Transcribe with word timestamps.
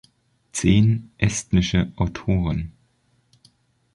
Zehn 0.51 1.11
estnische 1.19 1.91
Autoren. 1.95 2.71